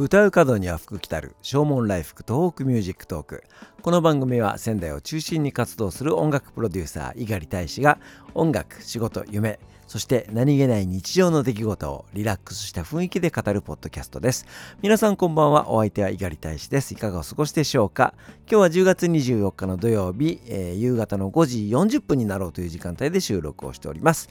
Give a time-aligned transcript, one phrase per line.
[0.00, 3.42] 歌う門には福来たる唱門来福 TOHOKU MUSIC TALK。
[3.82, 7.98] この番組は仙台を中心に活動する音楽プロデューサー猪狩大使が
[8.32, 9.58] 音楽仕事夢
[9.88, 14.46] そして何気ない日常の出来事をリラックスした雰囲気で語るポッドキャストです。
[14.82, 16.92] 皆さんこんばんはお相手は猪狩大使です。
[16.92, 18.12] いかがお過ごしでしょうか？
[18.50, 24.28] 今日は10月24日の土曜日、えー、夕方の5時40分になろうという時間帯で収録をしております。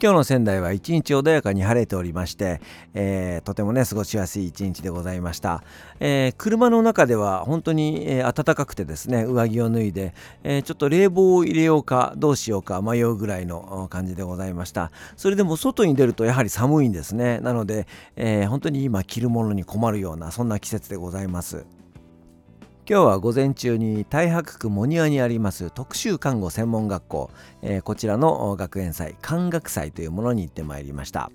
[0.00, 2.60] 今日の仙台は一日穏やかに晴れておりまして、
[2.94, 5.64] えー、とてもね過ごしやすい一日でございました、
[5.98, 14.92] えー、車の中では本当に、えー、暖かくてですね上着を脱いで、えちょっと冷房を入れようかどうしようか迷うぐらいの感じでございました。
[15.16, 17.40] それでも外に出るとやはり寒いんですね。
[17.40, 21.66] なので、え本当に今着るものに困るようなそんな季節でございます。
[22.90, 27.30] 今日は午前中に太白区モニアにあります特殊看護専門学校、
[27.60, 31.30] えー、こちらの学園祭看学祭というものに行ってまいりました、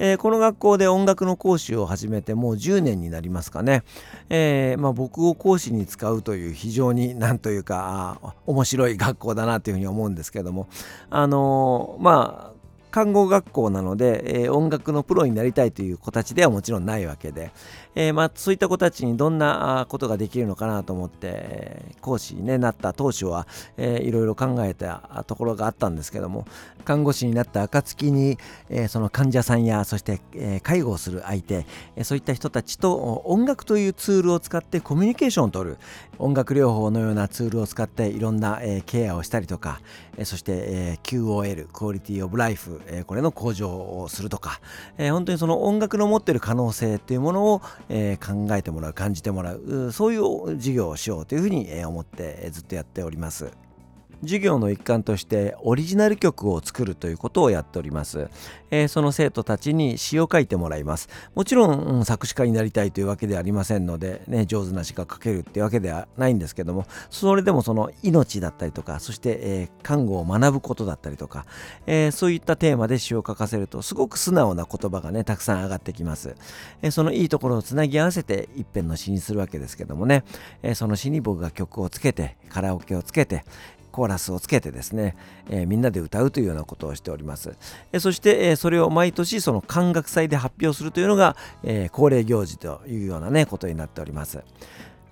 [0.00, 3.84] えー、この学校で音楽の講師を始めてもう10年になりますかね、
[4.30, 10.66] えー、まあ、僕を講師に使うという非常になんというか面白い学校だなというふうに思うんですけども。
[11.08, 12.55] あのまあ
[12.96, 17.50] 看護学校なので、えー、音楽のプロになりたいという子たちではもちろんないわけで、
[17.94, 26.46] えー、まあ、そういった子たちにどんなことができるのかなと思って、講師に、なった当初は、えー、いろいろ考えたところがあったんですけども
[26.84, 28.38] 看護師になった暁に、
[28.70, 35.78] えー、その患者さんやそして、えー、介護をする相手、えー、そういった人たちと音楽というツールを使ってコミュニケーションを取る
[36.18, 39.80] 音楽療法のようなツールを使っていろんな、えー、ケアをしたりとか、
[40.16, 44.60] えー、そして、えー、QOL クオリティオブライフえー、これの向上をするとか、
[44.98, 53.65] えー、本当にその音楽の持ってる可能性っていうものを、えー、考えてもらう感じてもらうそういう授業をしようというふうに思ってずっとやっております。
[54.22, 58.28] 授業の一環としてオリジナル曲を作るということをやっております、
[58.70, 61.08] えー、その生徒たちに詩を書いてもらいます。
[61.34, 71.46] もちろん、うん、作詞家になりたいというわけではありませんので、ね、上手な詩が書けるっていうわけではないんですけどもそれでもその命だったりとかそして、えー、看護を学ぶことだったりとか、
[71.86, 76.34] えー、そういったテーマで詩を書かせるとすごく素直な言葉がねたくさん上がってきます、
[76.82, 80.24] えそのいいところをつなぎ合わせて一編の詩にするわけですけどもね、
[80.62, 83.44] えその詩に僕が曲をつけてカラオケをつけて、
[83.96, 85.16] コーラスをつけてですね、
[85.48, 87.56] えー、みんなで歌うというようなことをしております。
[87.92, 91.34] えー、そして、えー、それを毎年その感学祭で発表するというのが、
[91.64, 94.42] え恒例行事というようなねことになっております。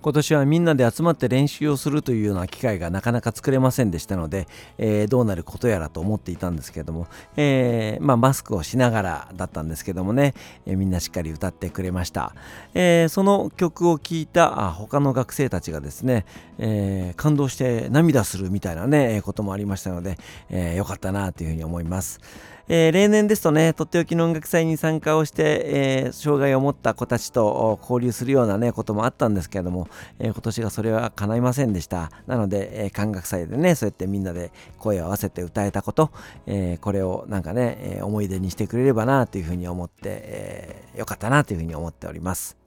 [0.05, 7.07] 今年はみんなで集まって練習をするというような機会がなかなか作れませんでしたので、えー、どうなることやらと思っていたんですけども、
[7.37, 10.35] えー、まあ、マスクをしながらだったんですけどもね、
[10.67, 12.35] えー、みんなしっかり歌ってくれました、
[12.75, 16.27] えその曲を聴いた他の学生たちがですね、
[16.59, 20.19] え感動して涙するみたいなねこともありましたので、
[20.51, 22.19] えよかったなというふうに思います。
[22.67, 29.87] えー、例年ですとね、とっておきの音楽祭に参加をして、えー、障害を持った子たちと交流するようなね、こともあったんですけれども、
[30.17, 32.11] えー、今年がそれは叶いませんでした。
[32.25, 36.11] なので、えー、感覚祭でね、そうやってみんなで声を合わせて歌えたこと、
[36.47, 42.64] えー、これをなんかね、えー、思い出にしてくれればなというふうに思って、えー、よかったなというふうに思っております。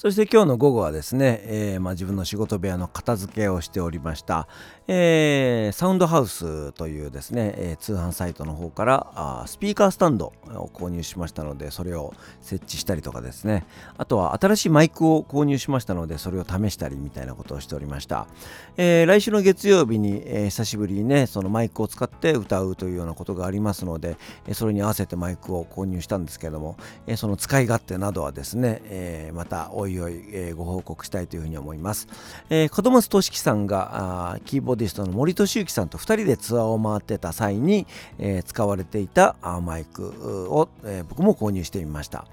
[0.00, 4.46] そして今日の午後はですね、えー、まあ、自分の仕事部屋の片付けをしておりました、
[4.86, 13.66] えー、サウンドハウスというですね、えー、通販サイトの方からあスピーカースタンドを購入しましたのでそれを設置したりとかですね。
[13.96, 18.28] あとは新しいマイクを購入しましたのでそれを試したりみたいなことをしておりました、
[18.76, 24.16] え来週の月曜日に、え久しぶりにねそのマイクを使って歌うというようなことがありますので、
[24.46, 26.76] えそれに合わせてマイクを購入したんですけども、
[27.08, 32.08] えその使い勝手などはですね、えまたおいおい、えー、ご報告したいというふうに思います。
[32.50, 37.86] えー、子供としきさんがあキーボーディストの森俊之さんと2人でツアーを回ってた際に、
[38.18, 42.26] えー、使われていたマイクを、えー、僕も購入してみました。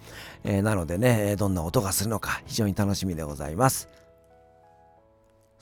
[0.43, 3.89] えー、なのでね、どんな音がするのか非常に楽しみでございます。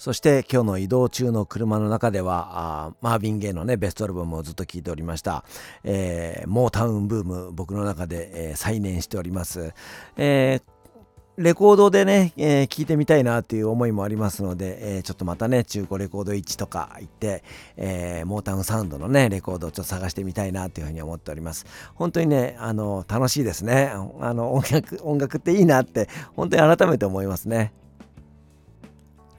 [0.03, 5.45] そして今日の移動中の車の中ではあマービン・ゲイのねベストアルバムをずっと聴いておりました、
[5.85, 9.73] えー、モータウンブーム僕の中で、えー、再燃しております、
[10.17, 10.72] えー、
[11.35, 17.43] レコードでね、えー、聞いてみたいなっていう思いもありますので、えー、ちょっとまたね、中古レコード1とか行って、
[17.75, 21.65] えー、モータウンサウンドのね、レコードをちょっと探してみたいなというふうに思っております。
[21.95, 23.91] 本当にね、あの、楽しいですね。
[24.19, 27.73] あの、音楽、音楽っていいなって、本当に改めて思いますね。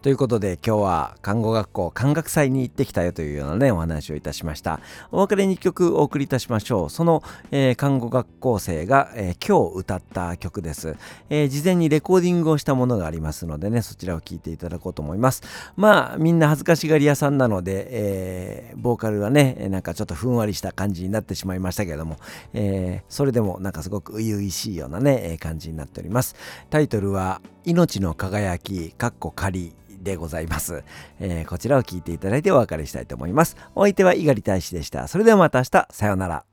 [0.05, 4.81] ということで今日は看護学校看学祭に行ってきたよというようなねお話をいたしました。
[5.11, 6.91] お別れに曲お送りいたしましょう。
[6.91, 10.99] その、えー、看護学校生が、えー、今日歌った曲です、
[11.31, 15.41] えー、事前にレコーディングをしたものがありますのでねそちらを聴いていただこうと思います。
[15.75, 22.19] まあみんな恥ずかしがり屋さんなので、えボーカルはねなんかちょっとふんわりした感じになってしまいましたけども、
[22.53, 26.37] えそれでもなんかすごく初々しいようなね感じになっております。
[26.69, 30.85] タイトルは命の輝きかっこ仮でございます、
[31.19, 33.57] えー、こちらを聞いていただいてお別れしたいと思います。
[33.75, 35.09] お相手は猪狩大使でした。
[35.09, 35.87] それではまた明日。
[35.91, 36.45] さようなら。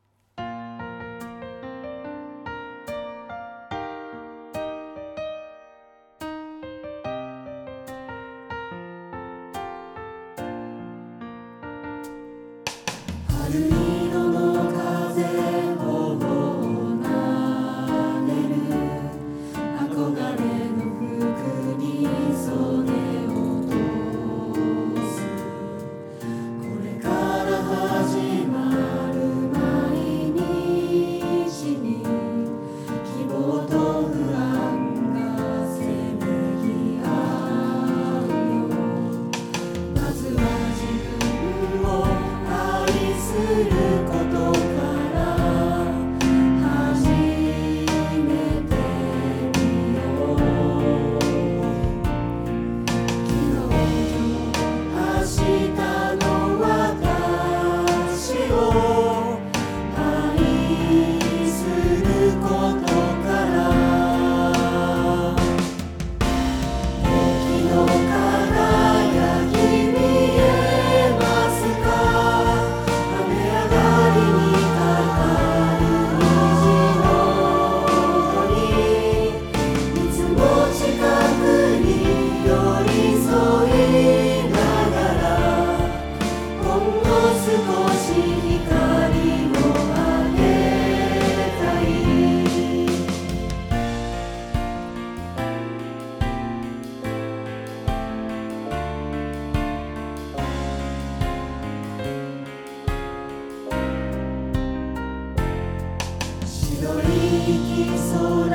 [107.52, 108.51] り